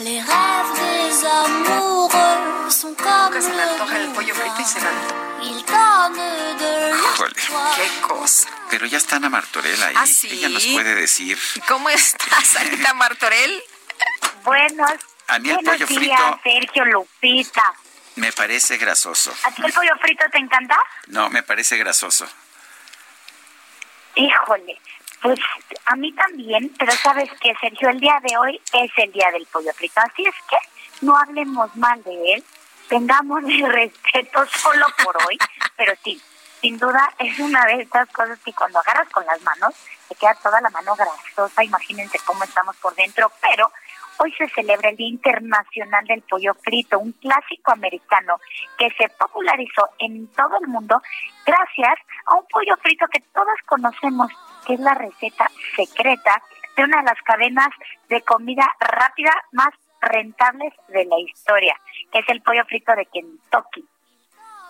Les 0.00 0.18
rêves 0.20 0.72
des 0.80 1.26
amoureux 1.26 2.70
sont 2.70 2.94
comme 2.94 3.40
se 3.40 3.48
me 3.50 3.62
antoja 3.62 3.96
el 3.98 4.10
pollo 4.12 4.34
frito 4.34 4.60
y 4.60 4.64
se. 4.64 4.78
Ils 5.42 5.64
donnent 5.64 6.56
de 6.58 6.96
Híjole, 6.96 7.34
Qué 7.76 8.00
cosa. 8.08 8.48
pero 8.70 8.86
ya 8.86 8.96
está 8.98 9.16
Ana 9.16 9.28
Martorell 9.28 9.82
ahí. 9.82 9.94
¿Ah, 9.96 10.06
sí? 10.06 10.28
Ella 10.30 10.48
nos 10.48 10.64
puede 10.66 10.94
decir. 10.94 11.38
¿Cómo 11.68 11.88
estás, 11.90 12.56
Anita 12.60 12.94
Martorell? 12.94 13.62
Buenos, 14.42 14.90
A 15.28 15.38
mí 15.38 15.50
el 15.50 15.56
buenos 15.56 15.74
pollo 15.74 15.86
días, 15.86 16.18
frito 16.20 16.40
Sergio 16.44 16.84
Lupita. 16.86 17.74
me 18.16 18.32
parece 18.32 18.78
grasoso. 18.78 19.34
¿A 19.44 19.50
ti 19.50 19.62
el 19.64 19.72
pollo 19.72 19.94
frito 20.00 20.24
te 20.32 20.38
encanta? 20.38 20.76
No, 21.08 21.28
me 21.30 21.42
parece 21.42 21.76
grasoso. 21.76 22.26
Híjole, 24.14 24.80
pues 25.22 25.38
a 25.86 25.96
mí 25.96 26.12
también, 26.12 26.72
pero 26.78 26.92
sabes 26.92 27.30
que 27.40 27.54
Sergio, 27.60 27.90
el 27.90 28.00
día 28.00 28.20
de 28.22 28.36
hoy 28.38 28.60
es 28.72 28.90
el 28.96 29.12
día 29.12 29.30
del 29.32 29.46
pollo 29.46 29.72
frito, 29.74 30.00
así 30.00 30.24
es 30.24 30.34
que 30.48 30.56
no 31.06 31.16
hablemos 31.16 31.74
mal 31.76 32.02
de 32.02 32.34
él, 32.34 32.44
tengamos 32.88 33.42
el 33.44 33.62
respeto 33.72 34.46
solo 34.46 34.86
por 35.04 35.16
hoy, 35.26 35.38
pero 35.76 35.92
sí, 36.02 36.20
sin 36.60 36.78
duda 36.78 37.12
es 37.18 37.38
una 37.38 37.64
de 37.66 37.82
estas 37.82 38.08
cosas 38.10 38.38
que 38.44 38.52
cuando 38.52 38.78
agarras 38.78 39.08
con 39.10 39.24
las 39.26 39.40
manos, 39.42 39.74
te 40.08 40.14
queda 40.14 40.34
toda 40.42 40.60
la 40.60 40.70
mano 40.70 40.94
grasosa, 40.94 41.64
imagínense 41.64 42.18
cómo 42.24 42.44
estamos 42.44 42.76
por 42.76 42.94
dentro, 42.94 43.30
pero 43.40 43.70
hoy 44.18 44.32
se 44.32 44.48
celebra 44.50 44.90
el 44.90 44.96
Día 44.96 45.08
Internacional 45.08 46.04
del 46.06 46.22
Pollo 46.22 46.54
Frito, 46.54 46.98
un 46.98 47.12
clásico 47.12 47.72
americano 47.72 48.38
que 48.76 48.90
se 48.98 49.08
popularizó 49.18 49.88
en 49.98 50.26
todo 50.28 50.58
el 50.60 50.68
mundo 50.68 51.00
gracias 51.46 51.94
a 52.26 52.34
un 52.34 52.44
pollo 52.48 52.76
frito 52.82 53.06
que 53.08 53.20
todos 53.32 53.56
conocemos, 53.66 54.30
es 54.74 54.80
la 54.80 54.94
receta 54.94 55.50
secreta 55.76 56.42
de 56.76 56.84
una 56.84 56.98
de 56.98 57.04
las 57.04 57.22
cadenas 57.22 57.68
de 58.08 58.20
comida 58.22 58.66
rápida 58.80 59.32
más 59.52 59.70
rentables 60.00 60.72
de 60.88 61.04
la 61.04 61.18
historia, 61.18 61.74
que 62.12 62.20
es 62.20 62.28
el 62.28 62.42
pollo 62.42 62.64
frito 62.64 62.92
de 62.94 63.06
Kentucky. 63.06 63.84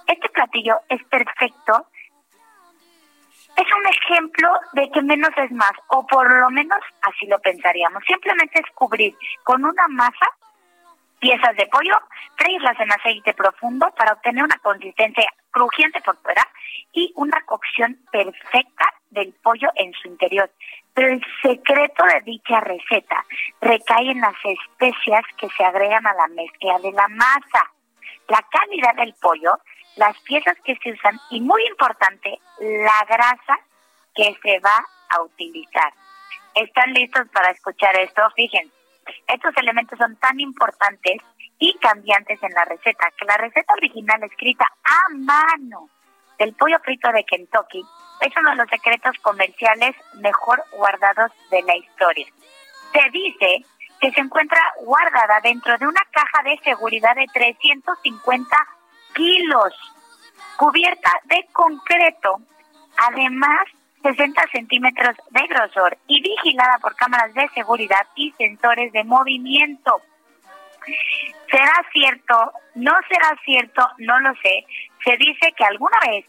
Este 0.07 0.29
platillo 0.29 0.81
es 0.89 1.03
perfecto 1.05 1.87
es 3.57 3.67
un 3.75 3.87
ejemplo 3.87 4.49
de 4.73 4.91
que 4.91 5.03
menos 5.03 5.31
es 5.37 5.51
más, 5.53 5.73
o 5.89 6.07
por 6.07 6.33
lo 6.33 6.51
menos 6.51 6.79
así 7.03 7.27
lo 7.27 7.39
pensaríamos. 7.41 8.03
Simplemente 8.07 8.61
es 8.61 8.71
cubrir 8.75 9.15
con 9.45 9.65
una 9.65 9.89
masa 9.89 10.27
piezas 11.19 11.55
de 11.57 11.67
pollo, 11.67 11.95
freírlas 12.37 12.79
en 12.81 12.93
aceite 12.93 13.35
profundo 13.35 13.93
para 13.97 14.15
obtener 14.15 14.45
una 14.45 14.59
consistencia 14.59 15.31
crujiente 15.51 16.01
por 16.01 16.17
fuera 16.23 16.47
y 16.93 17.13
una 17.17 17.41
cocción 17.45 17.99
perfecta 18.11 18.87
del 19.21 19.33
pollo 19.43 19.69
en 19.77 19.93
su 19.93 20.09
interior. 20.09 20.51
Pero 20.95 21.09
el 21.09 21.25
secreto 21.43 22.05
de 22.05 22.21
dicha 22.23 22.61
receta 22.61 23.25
recae 23.61 24.11
en 24.11 24.21
las 24.21 24.35
especias 24.45 25.23
que 25.39 25.49
se 25.57 25.65
agregan 25.65 26.07
a 26.07 26.15
la 26.15 26.27
mezcla 26.29 26.79
de 26.79 26.93
la 26.93 27.09
masa, 27.09 27.71
la 28.29 28.43
calidad 28.51 28.95
del 28.97 29.15
pollo, 29.21 29.59
las 29.97 30.19
piezas 30.21 30.57
que 30.65 30.77
se 30.83 30.93
usan 30.93 31.19
y 31.31 31.41
muy 31.41 31.63
importante, 31.67 32.39
la 32.61 33.05
grasa 33.09 33.61
que 34.15 34.37
se 34.43 34.59
va 34.61 34.85
a 35.11 35.23
utilizar. 35.23 35.93
¿Están 36.55 36.93
listos 36.93 37.29
para 37.33 37.51
escuchar 37.51 37.97
esto? 37.97 38.23
Fíjense, 38.35 38.73
estos 39.29 39.57
elementos 39.57 39.99
son 39.99 40.17
tan 40.17 40.39
importantes 40.41 41.19
y 41.59 41.75
cambiantes 41.75 42.43
en 42.43 42.53
la 42.53 42.65
receta 42.65 43.13
que 43.19 43.27
la 43.27 43.37
receta 43.37 43.75
original 43.75 44.23
escrita 44.25 44.67
a 44.85 45.15
mano 45.15 45.89
del 46.39 46.55
pollo 46.55 46.79
frito 46.81 47.13
de 47.13 47.25
Kentucky 47.25 47.83
es 48.21 48.37
uno 48.37 48.51
de 48.51 48.57
los 48.57 48.69
secretos 48.69 49.17
comerciales 49.23 49.97
mejor 50.15 50.63
guardados 50.73 51.33
de 51.51 51.63
la 51.63 51.77
historia. 51.77 52.27
Se 52.93 53.11
dice 53.11 53.65
que 54.01 54.11
se 54.13 54.21
encuentra 54.21 54.61
guardada 54.85 55.41
dentro 55.41 55.77
de 55.79 55.87
una 55.87 56.01
caja 56.11 56.43
de 56.43 56.59
seguridad 56.65 57.15
de 57.15 57.27
350 57.33 58.57
kilos, 59.15 59.75
cubierta 60.57 61.11
de 61.25 61.47
concreto, 61.53 62.41
además 62.97 63.67
60 64.03 64.43
centímetros 64.53 65.17
de 65.31 65.47
grosor 65.47 65.99
y 66.07 66.23
vigilada 66.23 66.79
por 66.79 66.97
cámaras 66.97 67.35
de 67.35 67.49
seguridad 67.55 68.07
y 68.15 68.33
sensores 68.33 68.93
de 68.93 69.05
movimiento. 69.05 70.01
¿Será 71.51 71.85
cierto? 71.93 72.53
¿No 72.75 72.93
será 73.09 73.37
cierto? 73.45 73.87
No 73.99 74.19
lo 74.21 74.33
sé. 74.37 74.65
Se 75.05 75.17
dice 75.19 75.53
que 75.57 75.65
alguna 75.65 75.99
vez 76.07 76.25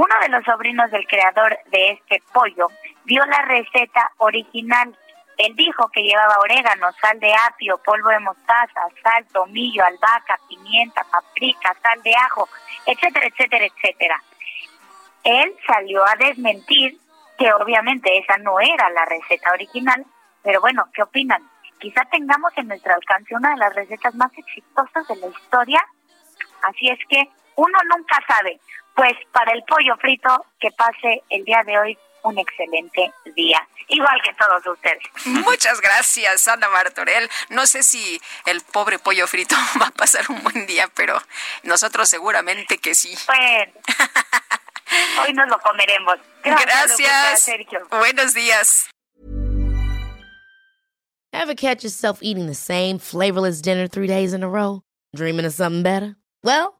uno 0.00 0.14
de 0.22 0.30
los 0.30 0.42
sobrinos 0.46 0.90
del 0.90 1.06
creador 1.06 1.58
de 1.66 1.90
este 1.90 2.22
pollo 2.32 2.68
dio 3.04 3.22
la 3.26 3.42
receta 3.42 4.10
original. 4.16 4.96
Él 5.36 5.54
dijo 5.56 5.88
que 5.88 6.02
llevaba 6.02 6.38
orégano, 6.38 6.90
sal 7.02 7.20
de 7.20 7.34
apio, 7.34 7.76
polvo 7.84 8.08
de 8.08 8.20
mostaza, 8.20 8.80
sal, 9.02 9.26
tomillo, 9.30 9.84
albahaca, 9.84 10.38
pimienta, 10.48 11.04
paprika, 11.04 11.76
sal 11.82 12.02
de 12.02 12.14
ajo, 12.14 12.48
etcétera, 12.86 13.26
etcétera, 13.26 13.66
etcétera. 13.66 14.22
Él 15.22 15.54
salió 15.66 16.02
a 16.06 16.16
desmentir 16.16 16.96
que 17.38 17.52
obviamente 17.52 18.16
esa 18.16 18.38
no 18.38 18.58
era 18.58 18.88
la 18.88 19.04
receta 19.04 19.52
original, 19.52 20.06
pero 20.42 20.62
bueno, 20.62 20.86
¿qué 20.94 21.02
opinan? 21.02 21.42
Quizá 21.78 22.06
tengamos 22.06 22.52
en 22.56 22.68
nuestro 22.68 22.94
alcance 22.94 23.34
una 23.34 23.50
de 23.50 23.58
las 23.58 23.74
recetas 23.74 24.14
más 24.14 24.32
exitosas 24.34 25.06
de 25.08 25.16
la 25.16 25.26
historia. 25.26 25.84
Así 26.62 26.88
es 26.88 26.98
que 27.06 27.28
uno 27.56 27.78
nunca 27.94 28.18
sabe. 28.26 28.58
Pues 28.94 29.12
para 29.32 29.52
el 29.52 29.62
pollo 29.64 29.96
frito, 29.98 30.46
que 30.60 30.70
pase 30.72 31.22
el 31.30 31.44
día 31.44 31.62
de 31.64 31.78
hoy 31.78 31.98
un 32.22 32.38
excelente 32.38 33.12
día, 33.34 33.66
igual 33.88 34.20
que 34.22 34.32
todos 34.34 34.66
ustedes. 34.66 35.02
Muchas 35.24 35.80
gracias, 35.80 36.46
Ana 36.48 36.68
Martorell. 36.68 37.28
No 37.48 37.66
sé 37.66 37.82
si 37.82 38.20
el 38.46 38.60
pobre 38.60 38.98
pollo 38.98 39.26
frito 39.26 39.54
va 39.80 39.86
a 39.86 39.90
pasar 39.90 40.24
un 40.28 40.42
buen 40.42 40.66
día, 40.66 40.88
pero 40.94 41.18
nosotros 41.62 42.08
seguramente 42.08 42.78
que 42.78 42.94
sí. 42.94 43.14
Bueno, 43.26 43.72
hoy 45.22 45.32
nos 45.32 45.48
lo 45.48 45.58
comeremos. 45.60 46.16
Lupita, 46.44 46.60
Gracias. 46.60 47.42
Sergio. 47.42 47.86
Buenos 47.90 48.34
días. 48.34 48.90
Ever 51.32 51.54
catch 51.54 51.84
yourself 51.84 52.18
eating 52.22 52.46
the 52.46 52.54
same 52.54 52.98
flavorless 52.98 53.62
dinner 53.62 53.86
three 53.86 54.08
days 54.08 54.32
in 54.34 54.42
a 54.42 54.48
row? 54.48 54.82
Dreaming 55.14 55.46
of 55.46 55.52
something 55.52 55.82
better? 55.82 56.16
Well, 56.42 56.79